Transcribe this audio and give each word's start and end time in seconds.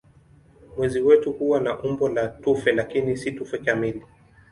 Mwezi 0.77 1.01
wetu 1.01 1.31
huwa 1.33 1.59
na 1.59 1.79
umbo 1.79 2.09
la 2.09 2.27
tufe 2.27 2.71
lakini 2.71 3.17
si 3.17 3.31
tufe 3.31 3.57
kamili. 3.57 4.01